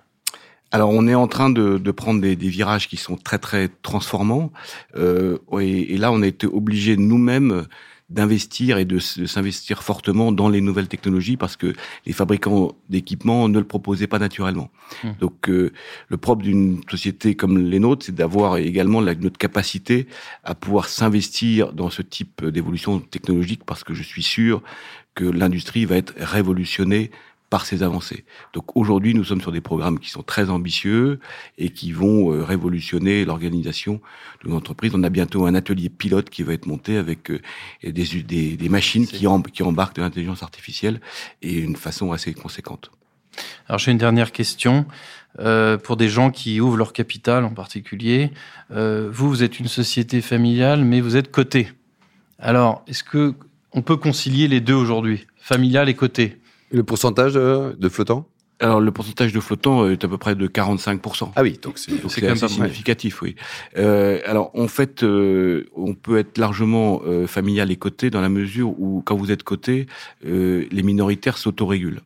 Alors 0.76 0.90
on 0.90 1.08
est 1.08 1.14
en 1.14 1.26
train 1.26 1.48
de, 1.48 1.78
de 1.78 1.90
prendre 1.90 2.20
des, 2.20 2.36
des, 2.36 2.50
virages 2.50 2.86
qui 2.86 2.98
sont 2.98 3.16
très 3.16 3.38
très 3.38 3.68
transformants 3.80 4.52
euh, 4.96 5.38
et, 5.58 5.94
et, 5.94 5.96
là 5.96 6.12
on 6.12 6.20
a 6.20 6.26
été 6.26 6.46
obligé 6.46 6.98
nous-mêmes 6.98 7.64
d'investir 8.10 8.76
et 8.76 8.84
de, 8.84 8.98
s'investir 8.98 9.82
fortement 9.82 10.32
dans 10.32 10.50
les 10.50 10.60
nouvelles 10.60 10.86
technologies 10.86 11.38
parce 11.38 11.56
que 11.56 11.72
les 12.04 12.12
fabricants 12.12 12.72
d'équipements 12.90 13.48
ne 13.48 13.58
le 13.58 13.64
proposaient 13.64 14.06
pas 14.06 14.18
naturellement. 14.18 14.70
Mmh. 15.02 15.08
Donc 15.18 15.48
euh, 15.48 15.72
le 16.08 16.18
propre 16.18 16.42
d'une 16.42 16.82
société 16.90 17.34
comme 17.34 17.56
les 17.56 17.78
nôtres, 17.78 18.04
c'est 18.04 18.14
d'avoir 18.14 18.58
également 18.58 19.00
la, 19.00 19.14
notre 19.14 19.38
capacité 19.38 20.06
à 20.44 20.54
pouvoir 20.54 20.90
s'investir 20.90 21.72
dans 21.72 21.88
ce 21.88 22.02
type 22.02 22.44
d'évolution 22.44 23.00
technologique 23.00 23.62
parce 23.64 23.82
que 23.82 23.94
je 23.94 24.02
suis 24.02 24.22
sûr 24.22 24.62
que 25.14 25.24
l'industrie 25.24 25.86
va 25.86 25.96
être 25.96 26.12
révolutionnée 26.18 27.10
par 27.50 27.64
ces 27.64 27.82
avancées. 27.82 28.24
Donc 28.52 28.76
aujourd'hui, 28.76 29.14
nous 29.14 29.24
sommes 29.24 29.40
sur 29.40 29.52
des 29.52 29.60
programmes 29.60 29.98
qui 29.98 30.10
sont 30.10 30.22
très 30.22 30.50
ambitieux 30.50 31.20
et 31.58 31.70
qui 31.70 31.92
vont 31.92 32.32
euh, 32.32 32.42
révolutionner 32.42 33.24
l'organisation 33.24 34.00
de 34.44 34.50
l'entreprise. 34.50 34.92
On 34.94 35.02
a 35.02 35.10
bientôt 35.10 35.46
un 35.46 35.54
atelier 35.54 35.88
pilote 35.88 36.28
qui 36.30 36.42
va 36.42 36.52
être 36.54 36.66
monté 36.66 36.96
avec 36.96 37.30
euh, 37.30 37.40
des, 37.84 38.22
des, 38.22 38.56
des 38.56 38.68
machines 38.68 39.06
qui, 39.06 39.26
em, 39.26 39.42
qui 39.42 39.62
embarquent 39.62 39.96
de 39.96 40.02
l'intelligence 40.02 40.42
artificielle 40.42 41.00
et 41.42 41.54
une 41.54 41.76
façon 41.76 42.12
assez 42.12 42.34
conséquente. 42.34 42.90
Alors 43.68 43.78
j'ai 43.78 43.92
une 43.92 43.98
dernière 43.98 44.32
question. 44.32 44.86
Euh, 45.38 45.76
pour 45.76 45.96
des 45.96 46.08
gens 46.08 46.30
qui 46.30 46.60
ouvrent 46.60 46.78
leur 46.78 46.92
capital 46.94 47.44
en 47.44 47.50
particulier, 47.50 48.30
euh, 48.70 49.10
vous, 49.12 49.28
vous 49.28 49.42
êtes 49.42 49.60
une 49.60 49.68
société 49.68 50.22
familiale, 50.22 50.82
mais 50.84 51.00
vous 51.00 51.16
êtes 51.16 51.30
coté. 51.30 51.68
Alors, 52.38 52.82
est-ce 52.86 53.04
que 53.04 53.34
on 53.72 53.82
peut 53.82 53.96
concilier 53.98 54.48
les 54.48 54.60
deux 54.60 54.74
aujourd'hui, 54.74 55.26
familial 55.36 55.90
et 55.90 55.94
coté 55.94 56.38
le 56.70 56.82
pourcentage 56.82 57.34
de 57.34 57.88
flottants 57.88 58.28
alors 58.58 58.80
le 58.80 58.90
pourcentage 58.90 59.32
de 59.32 59.40
flottants 59.40 59.88
est 59.88 60.02
à 60.02 60.08
peu 60.08 60.16
près 60.16 60.34
de 60.34 60.46
45%. 60.46 61.32
Ah 61.36 61.42
oui, 61.42 61.58
donc 61.60 61.78
c'est 61.78 61.92
quand 62.00 62.26
même 62.26 62.36
significatif, 62.36 63.20
oui. 63.20 63.36
Euh, 63.76 64.20
alors 64.24 64.50
en 64.54 64.68
fait, 64.68 65.02
euh, 65.02 65.66
on 65.76 65.94
peut 65.94 66.18
être 66.18 66.38
largement 66.38 67.02
euh, 67.06 67.26
familial 67.26 67.70
et 67.70 67.76
coté 67.76 68.08
dans 68.08 68.22
la 68.22 68.30
mesure 68.30 68.70
où 68.80 69.02
quand 69.04 69.16
vous 69.16 69.30
êtes 69.30 69.42
coté, 69.42 69.86
euh, 70.24 70.64
les 70.70 70.82
minoritaires 70.82 71.36
s'autorégulent. 71.36 72.00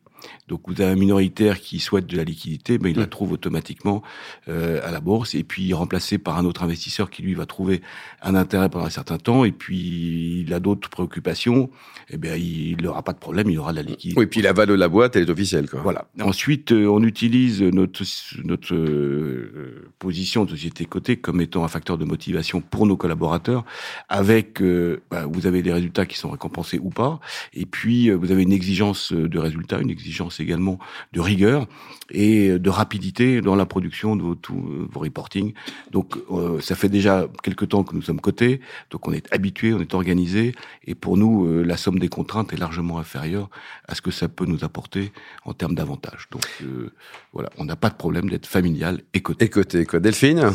Donc 0.48 0.62
vous 0.66 0.80
avez 0.80 0.92
un 0.92 0.96
minoritaire 0.96 1.60
qui 1.60 1.78
souhaite 1.80 2.06
de 2.06 2.16
la 2.16 2.24
liquidité, 2.24 2.78
mais 2.78 2.90
il 2.90 2.96
mmh. 2.96 3.00
la 3.00 3.06
trouve 3.06 3.32
automatiquement 3.32 4.02
euh, 4.48 4.80
à 4.86 4.90
la 4.90 5.00
bourse 5.00 5.34
et 5.34 5.44
puis 5.44 5.72
remplacé 5.72 6.18
par 6.18 6.38
un 6.38 6.44
autre 6.44 6.62
investisseur 6.62 7.10
qui 7.10 7.22
lui 7.22 7.34
va 7.34 7.46
trouver 7.46 7.80
un 8.22 8.34
intérêt 8.34 8.68
pendant 8.68 8.86
un 8.86 8.90
certain 8.90 9.18
temps 9.18 9.44
et 9.44 9.52
puis 9.52 10.42
il 10.46 10.52
a 10.52 10.60
d'autres 10.60 10.88
préoccupations. 10.90 11.70
Eh 12.10 12.16
bien, 12.16 12.34
il 12.34 12.76
n'aura 12.82 13.02
pas 13.02 13.12
de 13.12 13.18
problème, 13.18 13.50
il 13.50 13.58
aura 13.58 13.72
de 13.72 13.76
la 13.76 13.82
liquidité. 13.82 14.18
Oui, 14.18 14.24
et 14.24 14.28
puis 14.28 14.42
la 14.42 14.52
valeur 14.52 14.76
de 14.76 14.80
la 14.80 14.88
boîte, 14.88 15.16
elle 15.16 15.22
est 15.22 15.30
officielle. 15.30 15.68
Quoi. 15.68 15.80
Voilà. 15.80 16.06
Ensuite, 16.20 16.72
euh, 16.72 16.86
on 16.86 17.02
utilise 17.02 17.62
notre 17.62 18.04
notre 18.44 18.74
euh, 18.74 19.90
position 19.98 20.44
de 20.44 20.50
société 20.50 20.84
cotée 20.84 21.16
comme 21.16 21.40
étant 21.40 21.64
un 21.64 21.68
facteur 21.68 21.98
de 21.98 22.04
motivation 22.04 22.60
pour 22.60 22.86
nos 22.86 22.96
collaborateurs. 22.96 23.64
Avec, 24.08 24.60
euh, 24.62 25.02
bah, 25.10 25.26
vous 25.26 25.46
avez 25.46 25.62
des 25.62 25.72
résultats 25.72 26.06
qui 26.06 26.16
sont 26.16 26.30
récompensés 26.30 26.78
ou 26.78 26.90
pas, 26.90 27.20
et 27.54 27.66
puis 27.66 28.10
euh, 28.10 28.14
vous 28.14 28.32
avez 28.32 28.42
une 28.42 28.52
exigence 28.52 29.12
de 29.12 29.38
résultats, 29.38 29.80
une 29.80 29.90
exigence 29.90 30.09
également 30.40 30.78
de 31.12 31.20
rigueur 31.20 31.66
et 32.10 32.58
de 32.58 32.70
rapidité 32.70 33.40
dans 33.40 33.56
la 33.56 33.66
production 33.66 34.16
de 34.16 34.22
vos, 34.22 34.34
tout, 34.34 34.88
reporting. 34.94 35.52
Donc, 35.90 36.16
euh, 36.30 36.60
ça 36.60 36.74
fait 36.74 36.88
déjà 36.88 37.28
quelque 37.42 37.64
temps 37.64 37.84
que 37.84 37.94
nous 37.94 38.02
sommes 38.02 38.20
cotés, 38.20 38.60
donc 38.90 39.06
on 39.08 39.12
est 39.12 39.32
habitué, 39.32 39.72
on 39.72 39.80
est 39.80 39.94
organisé, 39.94 40.54
et 40.84 40.94
pour 40.94 41.16
nous, 41.16 41.46
euh, 41.46 41.62
la 41.62 41.76
somme 41.76 41.98
des 41.98 42.08
contraintes 42.08 42.52
est 42.52 42.58
largement 42.58 42.98
inférieure 42.98 43.48
à 43.86 43.94
ce 43.94 44.02
que 44.02 44.10
ça 44.10 44.28
peut 44.28 44.46
nous 44.46 44.64
apporter 44.64 45.12
en 45.44 45.54
termes 45.54 45.74
d'avantages. 45.74 46.28
Donc, 46.30 46.46
euh, 46.62 46.92
voilà, 47.32 47.50
on 47.58 47.64
n'a 47.64 47.76
pas 47.76 47.90
de 47.90 47.96
problème 47.96 48.28
d'être 48.28 48.46
familial 48.46 49.02
et 49.14 49.20
coté. 49.20 49.44
Et 49.44 49.48
coté, 49.48 49.86
quoi. 49.86 50.00
Delphine? 50.00 50.52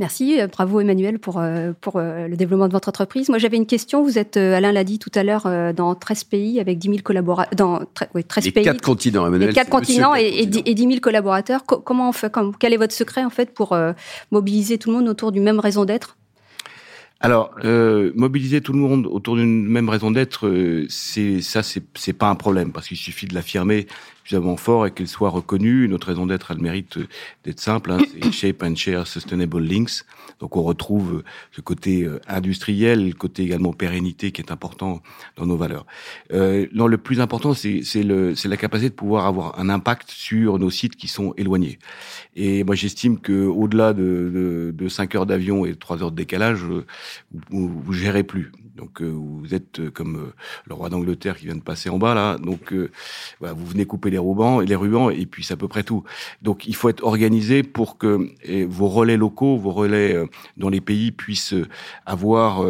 Merci, 0.00 0.38
bravo 0.50 0.80
Emmanuel 0.80 1.18
pour, 1.18 1.38
euh, 1.38 1.72
pour 1.80 2.00
le 2.00 2.34
développement 2.34 2.66
de 2.68 2.72
votre 2.72 2.88
entreprise. 2.88 3.28
Moi 3.28 3.38
j'avais 3.38 3.58
une 3.58 3.66
question, 3.66 4.02
vous 4.02 4.18
êtes, 4.18 4.36
Alain 4.36 4.72
l'a 4.72 4.82
dit 4.82 4.98
tout 4.98 5.10
à 5.14 5.22
l'heure, 5.22 5.46
dans 5.74 5.94
13 5.94 6.24
pays 6.24 6.58
avec 6.58 6.78
10 6.78 6.88
000 6.88 6.98
collaborateurs, 7.02 7.54
dans 7.54 7.80
oui, 8.14 8.24
13 8.24 8.44
les 8.46 8.50
pays. 8.50 8.64
quatre 8.64 8.80
continents, 8.80 9.26
Emmanuel. 9.26 9.48
Les 9.48 9.54
quatre 9.54 9.70
continents 9.70 10.14
et, 10.16 10.26
et, 10.26 10.46
10 10.46 10.82
000 10.82 11.00
collaborateurs. 11.00 11.64
Comment 11.64 12.08
on 12.08 12.12
fait, 12.12 12.32
comme, 12.32 12.56
quel 12.56 12.72
est 12.72 12.76
votre 12.76 12.94
secret 12.94 13.24
en 13.24 13.30
fait 13.30 13.52
pour 13.52 13.72
euh, 13.72 13.92
mobiliser 14.30 14.78
tout 14.78 14.90
le 14.90 14.96
monde 14.96 15.08
autour 15.08 15.32
du 15.32 15.40
même 15.40 15.60
raison 15.60 15.84
d'être? 15.84 16.16
Alors, 17.20 17.50
euh, 17.64 18.12
mobiliser 18.14 18.62
tout 18.62 18.72
le 18.72 18.78
monde 18.78 19.06
autour 19.06 19.36
d'une 19.36 19.66
même 19.66 19.90
raison 19.90 20.10
d'être, 20.10 20.46
euh, 20.46 20.86
c'est 20.88 21.42
ça, 21.42 21.62
c'est 21.62 22.12
pas 22.14 22.30
un 22.30 22.34
problème 22.34 22.72
parce 22.72 22.88
qu'il 22.88 22.96
suffit 22.96 23.26
de 23.26 23.34
l'affirmer 23.34 23.86
suffisamment 24.30 24.56
fort 24.56 24.86
et 24.86 24.92
qu'elle 24.92 25.08
soit 25.08 25.30
reconnue. 25.30 25.88
Notre 25.88 26.06
raison 26.08 26.26
d'être, 26.26 26.52
elle 26.52 26.60
mérite 26.60 26.98
d'être 27.44 27.60
simple. 27.60 27.90
Hein, 27.90 27.98
Shape 28.30 28.62
and 28.62 28.76
Share 28.76 29.06
Sustainable 29.06 29.60
Links. 29.60 30.04
Donc, 30.38 30.56
on 30.56 30.62
retrouve 30.62 31.22
ce 31.50 31.60
côté 31.60 32.04
euh, 32.04 32.20
industriel, 32.28 33.08
le 33.08 33.14
côté 33.14 33.42
également 33.42 33.72
pérennité 33.72 34.30
qui 34.30 34.40
est 34.40 34.52
important 34.52 35.02
dans 35.36 35.46
nos 35.46 35.56
valeurs. 35.56 35.84
Euh, 36.32 36.66
le 36.72 36.98
plus 36.98 37.20
important, 37.20 37.54
c'est 37.54 37.82
la 38.04 38.56
capacité 38.56 38.90
de 38.90 38.94
pouvoir 38.94 39.26
avoir 39.26 39.58
un 39.58 39.68
impact 39.68 40.10
sur 40.10 40.58
nos 40.58 40.70
sites 40.70 40.96
qui 40.96 41.08
sont 41.08 41.34
éloignés. 41.36 41.78
Et 42.36 42.64
moi, 42.64 42.74
j'estime 42.74 43.18
que 43.18 43.46
au-delà 43.46 43.92
de, 43.92 44.02
de, 44.02 44.74
de 44.74 44.88
5 44.88 45.14
heures 45.14 45.26
d'avion 45.26 45.66
et 45.66 45.74
3 45.74 46.02
heures 46.02 46.10
de 46.12 46.16
décalage, 46.16 46.60
vous, 46.62 47.68
vous 47.68 47.92
gérez 47.92 48.22
plus. 48.22 48.52
Donc 48.80 49.02
euh, 49.02 49.08
vous 49.08 49.54
êtes 49.54 49.78
euh, 49.78 49.90
comme 49.90 50.16
euh, 50.16 50.34
le 50.66 50.74
roi 50.74 50.88
d'Angleterre 50.88 51.36
qui 51.36 51.44
vient 51.44 51.54
de 51.54 51.60
passer 51.60 51.90
en 51.90 51.98
bas 51.98 52.14
là. 52.14 52.38
Donc 52.38 52.72
vous 52.72 53.66
venez 53.66 53.84
couper 53.84 54.10
les 54.10 54.18
rubans, 54.20 54.60
les 54.60 54.76
rubans 54.76 55.10
et 55.10 55.26
puis 55.26 55.42
c'est 55.44 55.54
à 55.54 55.56
peu 55.56 55.68
près 55.68 55.82
tout. 55.82 56.04
Donc 56.42 56.66
il 56.66 56.76
faut 56.76 56.88
être 56.88 57.04
organisé 57.04 57.62
pour 57.62 57.98
que 57.98 58.30
vos 58.66 58.88
relais 58.88 59.16
locaux, 59.16 59.56
vos 59.56 59.72
relais 59.72 60.16
dans 60.56 60.68
les 60.68 60.80
pays 60.80 61.10
puissent 61.10 61.54
avoir 62.06 62.64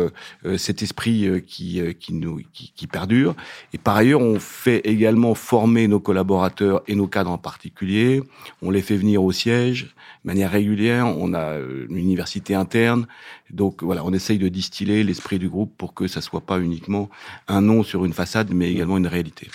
cet 0.56 0.82
esprit 0.82 1.42
qui, 1.46 1.82
qui 1.96 2.86
perdure. 2.86 3.34
Et 3.72 3.78
par 3.78 3.96
ailleurs, 3.96 4.20
on 4.20 4.38
fait 4.38 4.80
également 4.84 5.34
former 5.34 5.88
nos 5.88 6.00
collaborateurs 6.00 6.82
et 6.86 6.94
nos 6.94 7.06
cadres 7.06 7.30
en 7.30 7.38
particulier. 7.38 8.22
On 8.62 8.70
les 8.70 8.82
fait 8.82 8.96
venir 8.96 9.22
au 9.22 9.32
siège 9.32 9.94
de 10.24 10.30
manière 10.30 10.50
régulière. 10.50 11.06
On 11.06 11.34
a 11.34 11.58
une 11.58 11.96
université 11.96 12.54
interne. 12.54 13.06
Donc 13.50 13.82
voilà, 13.82 14.04
on 14.04 14.12
essaye 14.12 14.38
de 14.38 14.48
distiller 14.48 15.02
l'esprit 15.02 15.38
du 15.38 15.48
groupe 15.48 15.72
pour 15.76 15.94
que 15.94 16.06
ça 16.06 16.20
soit 16.20 16.40
pas 16.40 16.60
uniquement 16.60 17.08
un 17.48 17.60
nom 17.60 17.82
sur 17.82 18.04
une 18.04 18.12
façade, 18.12 18.52
mais 18.52 18.70
également 18.70 18.96
une 18.96 19.06
réalité. 19.06 19.48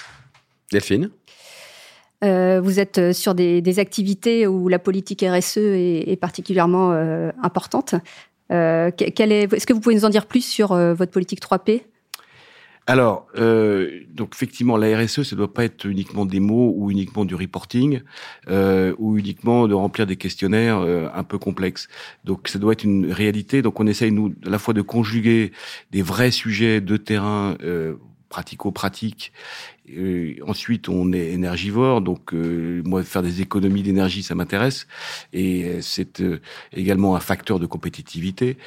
Delphine? 0.72 1.10
Euh, 2.25 2.62
vous 2.62 2.79
êtes 2.79 2.98
euh, 2.98 3.13
sur 3.13 3.36
des, 3.36 3.79
activités 3.79 4.48
où 4.48 4.67
la 4.67 4.79
politique 4.79 5.24
RSE 5.27 5.58
est, 5.58 6.20
particulièrement 6.20 6.91
euh, 6.94 7.32
importante. 7.44 7.96
est-ce 8.50 9.65
que 9.65 9.74
vous 9.74 9.79
pouvez 9.79 9.96
nous 9.96 10.05
en 10.05 10.10
dire 10.10 10.25
plus 10.25 10.46
sur 10.46 10.70
votre 10.75 11.12
politique 11.12 11.41
3P 11.41 11.84
alors, 12.88 13.25
donc 14.13 14.36
effectivement, 14.36 14.77
la 14.77 14.96
RSE, 14.96 15.24
ça 15.24 15.36
ne 15.36 15.38
doit 15.38 15.51
pas 15.51 15.63
être 15.63 15.86
uniquement 15.86 16.24
des 16.24 16.39
mots 16.39 16.72
ou 16.77 16.91
uniquement 16.91 17.25
du 17.25 17.34
reporting 17.34 18.01
ou 18.48 19.17
uniquement 19.17 19.67
de 19.67 19.74
remplir 19.74 20.05
des 20.05 20.17
questionnaires 20.17 20.77
un 20.77 21.24
peu 21.24 21.39
complexes. 21.39 21.88
Donc, 22.25 22.48
ça 22.48 22.60
doit 22.60 22.74
être 22.74 22.84
une 22.84 23.12
réalité. 23.12 23.63
Donc, 23.63 23.79
on 23.79 23.88
essaye 23.88 24.12
nous 24.12 24.36
à 24.46 24.51
la 24.51 24.60
fois 24.60 24.75
de 24.75 24.84
conjuguer 24.84 25.51
des 25.89 26.03
vrais 26.03 26.29
sujets 26.29 26.79
de 26.79 26.96
terrain 26.96 27.58
euh, 28.36 28.42
pratico-pratiques 28.42 29.32
euh, 29.96 30.36
ensuite, 30.48 30.89
on 30.89 31.13
est 31.13 31.32
énergivore, 31.32 32.01
donc 32.01 32.34
euh, 32.34 32.82
moi 32.86 33.04
faire 33.04 33.22
des 33.22 33.42
économies 33.42 33.84
d'énergie, 33.84 34.24
ça 34.24 34.34
m'intéresse, 34.34 34.88
et 35.32 35.65
euh, 35.65 35.82
c'est 35.82 36.24
également 36.74 37.15
un 37.15 37.20
facteur 37.20 37.60
de 37.60 37.65
compétitivité. 37.65 38.58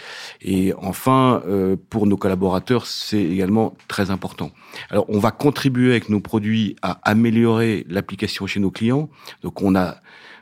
Et 0.42 0.72
enfin, 0.76 1.42
pour 1.90 2.06
nos 2.06 2.16
collaborateurs, 2.16 2.87
c'est 2.87 3.22
également 3.22 3.75
très 3.88 4.10
important. 4.10 4.52
Alors, 4.90 5.06
on 5.08 5.18
va 5.18 5.30
contribuer 5.30 5.90
avec 5.90 6.08
nos 6.08 6.20
produits 6.20 6.76
à 6.82 7.00
améliorer 7.02 7.84
l'application 7.88 8.46
chez 8.46 8.60
nos 8.60 8.70
clients. 8.70 9.08
Donc, 9.42 9.62
on 9.62 9.75
a 9.75 10.00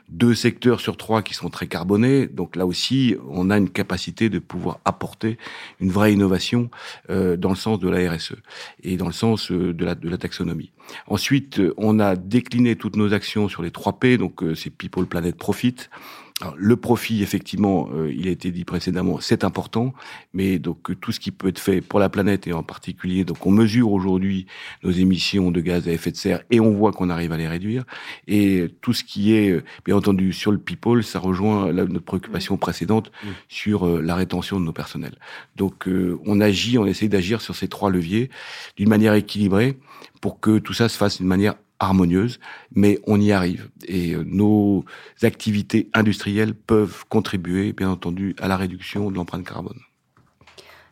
deux 0.09 0.35
secteurs 0.35 0.79
sur 0.79 0.97
trois 0.97 1.21
qui 1.21 1.33
sont 1.33 1.49
très 1.49 1.67
carbonés. 1.67 2.27
Donc 2.27 2.55
là 2.55 2.65
aussi, 2.65 3.15
on 3.29 3.49
a 3.49 3.57
une 3.57 3.69
capacité 3.69 4.29
de 4.29 4.39
pouvoir 4.39 4.79
apporter 4.85 5.37
une 5.79 5.91
vraie 5.91 6.13
innovation 6.13 6.69
euh, 7.09 7.35
dans 7.35 7.49
le 7.49 7.55
sens 7.55 7.79
de 7.79 7.89
la 7.89 8.11
RSE 8.11 8.35
et 8.83 8.97
dans 8.97 9.07
le 9.07 9.13
sens 9.13 9.51
euh, 9.51 9.73
de 9.73 9.85
la, 9.85 9.95
de 9.95 10.09
la 10.09 10.17
taxonomie. 10.17 10.71
Ensuite, 11.07 11.61
on 11.75 11.99
a 11.99 12.15
décliné 12.15 12.75
toutes 12.75 12.95
nos 12.95 13.13
actions 13.13 13.49
sur 13.49 13.61
les 13.61 13.71
trois 13.71 13.99
P, 13.99 14.17
donc 14.17 14.43
euh, 14.43 14.55
c'est 14.55 14.69
People, 14.69 15.05
Planet, 15.05 15.35
Profit. 15.35 15.75
Alors, 16.41 16.53
le 16.55 16.75
profit, 16.75 17.23
effectivement, 17.23 17.89
euh, 17.95 18.13
il 18.13 18.27
a 18.27 18.31
été 18.31 18.51
dit 18.51 18.63
précédemment, 18.63 19.19
c'est 19.19 19.43
important, 19.43 19.93
mais 20.33 20.59
donc 20.59 20.99
tout 20.99 21.11
ce 21.11 21.19
qui 21.19 21.31
peut 21.31 21.47
être 21.47 21.57
fait 21.57 21.81
pour 21.81 21.99
la 21.99 22.09
planète 22.09 22.45
et 22.45 22.53
en 22.53 22.61
particulier, 22.61 23.25
donc 23.25 23.43
on 23.47 23.51
mesure 23.51 23.91
aujourd'hui 23.91 24.45
nos 24.83 24.91
émissions 24.91 25.49
de 25.49 25.61
gaz 25.61 25.87
à 25.87 25.91
effet 25.91 26.11
de 26.11 26.15
serre 26.15 26.43
et 26.51 26.59
on 26.59 26.71
voit 26.71 26.91
qu'on 26.91 27.09
arrive 27.09 27.31
à 27.31 27.37
les 27.37 27.47
réduire. 27.47 27.85
Et 28.27 28.71
tout 28.81 28.93
ce 28.93 29.03
qui 29.03 29.33
est, 29.33 29.49
euh, 29.49 29.63
bien 29.83 29.95
entendu, 29.95 30.31
sur 30.31 30.51
le 30.51 30.59
people, 30.59 31.03
ça 31.03 31.17
rejoint 31.17 31.73
notre 31.73 32.05
préoccupation 32.05 32.53
mmh. 32.53 32.59
précédente 32.59 33.11
mmh. 33.11 33.27
sur 33.49 33.87
euh, 33.87 34.01
la 34.01 34.13
rétention 34.13 34.59
de 34.59 34.65
nos 34.65 34.73
personnels. 34.73 35.15
Donc 35.55 35.89
on 36.25 36.39
agit, 36.39 36.77
on 36.77 36.85
essaie 36.85 37.07
d'agir 37.07 37.41
sur 37.41 37.55
ces 37.55 37.67
trois 37.67 37.89
leviers 37.89 38.29
d'une 38.75 38.89
manière 38.89 39.13
équilibrée 39.13 39.79
pour 40.21 40.39
que 40.39 40.59
tout 40.59 40.73
ça 40.73 40.89
se 40.89 40.97
fasse 40.97 41.17
d'une 41.17 41.27
manière 41.27 41.55
harmonieuse, 41.79 42.39
mais 42.75 42.99
on 43.07 43.19
y 43.19 43.31
arrive. 43.31 43.69
Et 43.87 44.13
euh, 44.13 44.23
nos 44.25 44.85
activités 45.23 45.89
industrielles 45.93 46.53
peuvent 46.53 47.05
contribuer, 47.09 47.73
bien 47.73 47.89
entendu, 47.89 48.35
à 48.39 48.47
la 48.47 48.57
réduction 48.57 49.11
de 49.11 49.15
l'empreinte 49.15 49.45
carbone. 49.45 49.79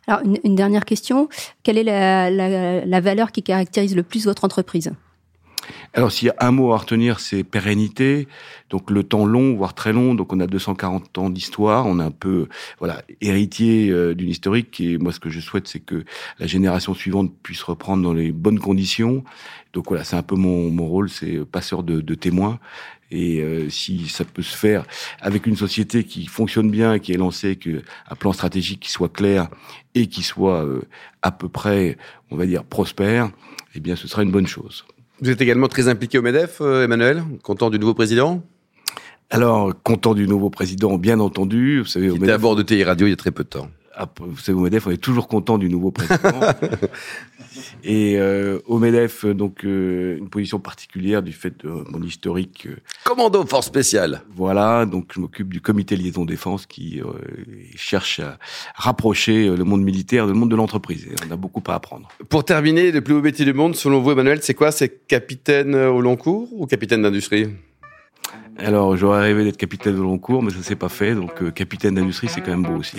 Alors, 0.06 0.20
une, 0.44 0.54
dernière 0.54 0.84
question. 0.84 1.28
Quelle 1.64 1.78
est 1.78 1.84
la 1.84 3.00
valeur 3.00 3.32
qui 3.32 3.42
caractérise 3.42 3.96
le 3.96 4.04
plus 4.04 4.24
votre 4.24 4.44
entreprise? 4.44 4.92
Alors 5.94 6.12
s'il 6.12 6.26
y 6.26 6.30
a 6.30 6.36
un 6.40 6.50
mot 6.50 6.72
à 6.72 6.78
retenir, 6.78 7.20
c'est 7.20 7.44
pérennité. 7.44 8.28
Donc 8.70 8.90
le 8.90 9.04
temps 9.04 9.24
long, 9.24 9.54
voire 9.54 9.74
très 9.74 9.92
long. 9.92 10.14
Donc 10.14 10.32
on 10.32 10.40
a 10.40 10.46
240 10.46 11.18
ans 11.18 11.30
d'histoire. 11.30 11.86
On 11.86 12.00
est 12.00 12.04
un 12.04 12.10
peu 12.10 12.48
voilà 12.78 13.02
héritier 13.20 13.90
euh, 13.90 14.14
d'une 14.14 14.28
historique. 14.28 14.80
Et 14.80 14.98
moi, 14.98 15.12
ce 15.12 15.20
que 15.20 15.30
je 15.30 15.40
souhaite, 15.40 15.68
c'est 15.68 15.80
que 15.80 16.04
la 16.38 16.46
génération 16.46 16.94
suivante 16.94 17.32
puisse 17.42 17.62
reprendre 17.62 18.02
dans 18.02 18.12
les 18.12 18.32
bonnes 18.32 18.58
conditions. 18.58 19.24
Donc 19.72 19.88
voilà, 19.88 20.04
c'est 20.04 20.16
un 20.16 20.22
peu 20.22 20.36
mon, 20.36 20.70
mon 20.70 20.86
rôle, 20.86 21.10
c'est 21.10 21.44
passeur 21.44 21.82
de, 21.82 22.00
de 22.00 22.14
témoins. 22.14 22.58
Et 23.10 23.40
euh, 23.40 23.70
si 23.70 24.08
ça 24.08 24.24
peut 24.24 24.42
se 24.42 24.56
faire 24.56 24.84
avec 25.20 25.46
une 25.46 25.56
société 25.56 26.04
qui 26.04 26.26
fonctionne 26.26 26.70
bien, 26.70 26.98
qui 26.98 27.12
est 27.12 27.16
lancée, 27.16 27.56
que 27.56 27.82
un 28.08 28.14
plan 28.16 28.32
stratégique 28.32 28.80
qui 28.80 28.90
soit 28.90 29.12
clair 29.12 29.48
et 29.94 30.08
qui 30.08 30.22
soit 30.22 30.64
euh, 30.64 30.82
à 31.22 31.30
peu 31.30 31.48
près, 31.48 31.96
on 32.30 32.36
va 32.36 32.46
dire, 32.46 32.64
prospère, 32.64 33.30
eh 33.74 33.80
bien, 33.80 33.94
ce 33.94 34.08
sera 34.08 34.22
une 34.22 34.32
bonne 34.32 34.46
chose. 34.46 34.84
Vous 35.20 35.30
êtes 35.30 35.40
également 35.40 35.68
très 35.68 35.88
impliqué 35.88 36.18
au 36.18 36.22
MEDEF, 36.22 36.58
euh, 36.60 36.84
Emmanuel, 36.84 37.22
content 37.42 37.70
du 37.70 37.78
nouveau 37.78 37.94
président? 37.94 38.42
Alors, 39.30 39.72
content 39.82 40.14
du 40.14 40.28
nouveau 40.28 40.50
président, 40.50 40.98
bien 40.98 41.20
entendu. 41.20 41.80
Vous 41.80 41.86
savez, 41.86 42.10
au 42.10 42.16
MEDEF, 42.16 42.34
à 42.34 42.38
bord 42.38 42.54
de 42.54 42.62
TI 42.62 42.84
Radio 42.84 43.06
il 43.06 43.10
y 43.10 43.12
a 43.12 43.16
très 43.16 43.30
peu 43.30 43.42
de 43.42 43.48
temps. 43.48 43.68
Ah, 43.98 44.06
vous 44.20 44.36
savez, 44.36 44.58
au 44.58 44.60
MEDEF, 44.60 44.86
on 44.86 44.90
est 44.90 44.98
toujours 44.98 45.26
content 45.26 45.56
du 45.56 45.70
nouveau 45.70 45.90
président. 45.90 46.40
Et 47.82 48.18
euh, 48.18 48.58
au 48.66 48.78
MEDEF, 48.78 49.24
donc 49.24 49.64
euh, 49.64 50.18
une 50.18 50.28
position 50.28 50.58
particulière 50.58 51.22
du 51.22 51.32
fait 51.32 51.64
de 51.64 51.70
mon 51.70 52.02
historique. 52.02 52.66
Euh, 52.66 52.76
Commando 53.04 53.46
force 53.46 53.66
spéciale. 53.66 54.20
Voilà, 54.34 54.84
donc 54.84 55.12
je 55.14 55.20
m'occupe 55.20 55.48
du 55.48 55.62
comité 55.62 55.96
liaison 55.96 56.26
défense 56.26 56.66
qui 56.66 57.00
euh, 57.00 57.06
cherche 57.74 58.20
à 58.20 58.38
rapprocher 58.74 59.48
le 59.48 59.64
monde 59.64 59.82
militaire 59.82 60.26
du 60.26 60.34
monde 60.34 60.50
de 60.50 60.56
l'entreprise. 60.56 61.08
on 61.26 61.32
a 61.32 61.36
beaucoup 61.36 61.62
à 61.68 61.74
apprendre. 61.74 62.08
Pour 62.28 62.44
terminer, 62.44 62.92
le 62.92 63.00
plus 63.00 63.14
beau 63.14 63.22
métier 63.22 63.46
du 63.46 63.54
monde, 63.54 63.74
selon 63.74 64.00
vous, 64.02 64.10
Emmanuel, 64.10 64.40
c'est 64.42 64.54
quoi? 64.54 64.72
C'est 64.72 65.06
capitaine 65.06 65.74
au 65.74 66.02
long 66.02 66.16
cours 66.16 66.48
ou 66.52 66.66
capitaine 66.66 67.00
d'industrie? 67.00 67.48
Alors, 68.58 68.96
j'aurais 68.96 69.20
rêvé 69.20 69.44
d'être 69.44 69.56
capitaine 69.56 69.94
de 69.94 70.00
long 70.00 70.18
cours, 70.18 70.42
mais 70.42 70.50
ça 70.50 70.62
s'est 70.62 70.76
pas 70.76 70.88
fait. 70.88 71.14
Donc, 71.14 71.42
euh, 71.42 71.50
capitaine 71.50 71.94
d'industrie, 71.94 72.28
c'est 72.28 72.40
quand 72.40 72.50
même 72.50 72.62
beau 72.62 72.76
aussi. 72.76 72.96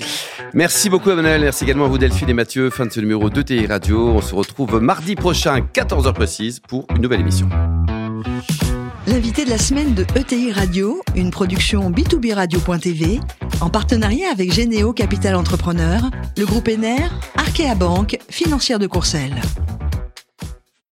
Merci 0.53 0.89
beaucoup, 0.89 1.09
Emmanuel. 1.09 1.41
Merci 1.41 1.63
également 1.63 1.85
à 1.85 1.87
vous, 1.87 1.97
Delphine 1.97 2.29
et 2.29 2.33
Mathieu. 2.33 2.69
Fin 2.69 2.85
de 2.85 2.91
ce 2.91 2.99
numéro 2.99 3.29
de 3.29 3.41
TI 3.41 3.65
Radio. 3.65 4.07
On 4.09 4.21
se 4.21 4.35
retrouve 4.35 4.79
mardi 4.79 5.15
prochain, 5.15 5.61
14h 5.73 6.13
précise, 6.13 6.59
pour 6.59 6.85
une 6.95 7.01
nouvelle 7.01 7.21
émission. 7.21 7.49
L'invité 9.07 9.45
de 9.45 9.49
la 9.49 9.57
semaine 9.57 9.93
de 9.93 10.05
ETI 10.15 10.51
Radio, 10.51 11.01
une 11.15 11.31
production 11.31 11.89
B2B 11.89 12.33
Radio.tv, 12.33 13.19
en 13.61 13.69
partenariat 13.69 14.27
avec 14.31 14.51
Généo 14.51 14.91
Capital 14.91 15.35
Entrepreneur, 15.35 16.01
le 16.37 16.45
groupe 16.45 16.67
ENER, 16.67 17.07
Arkea 17.35 17.73
Banque, 17.75 18.19
financière 18.29 18.79
de 18.79 18.87
Courcelles. 18.87 19.41